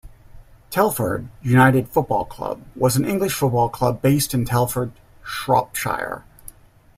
Telford 0.71 1.27
United 1.43 1.87
Football 1.87 2.25
Club 2.25 2.63
was 2.75 2.95
an 2.95 3.05
English 3.05 3.33
football 3.33 3.69
club 3.69 4.01
based 4.01 4.33
in 4.33 4.45
Telford, 4.45 4.93
Shropshire. 5.23 6.25